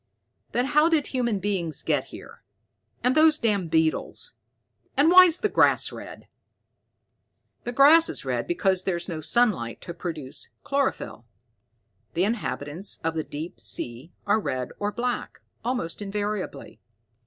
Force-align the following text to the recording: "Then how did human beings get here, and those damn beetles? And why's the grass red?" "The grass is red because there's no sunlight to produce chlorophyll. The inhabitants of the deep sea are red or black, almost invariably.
"Then 0.51 0.65
how 0.65 0.89
did 0.89 1.05
human 1.05 1.37
beings 1.37 1.83
get 1.83 2.05
here, 2.05 2.41
and 3.03 3.13
those 3.13 3.37
damn 3.37 3.67
beetles? 3.67 4.33
And 4.97 5.11
why's 5.11 5.37
the 5.41 5.47
grass 5.47 5.91
red?" 5.91 6.27
"The 7.65 7.71
grass 7.71 8.09
is 8.09 8.25
red 8.25 8.47
because 8.47 8.83
there's 8.83 9.07
no 9.07 9.21
sunlight 9.21 9.79
to 9.81 9.93
produce 9.93 10.49
chlorophyll. 10.63 11.27
The 12.15 12.23
inhabitants 12.25 12.97
of 13.03 13.13
the 13.13 13.23
deep 13.23 13.59
sea 13.61 14.11
are 14.25 14.39
red 14.39 14.69
or 14.79 14.91
black, 14.91 15.41
almost 15.63 16.01
invariably. 16.01 16.79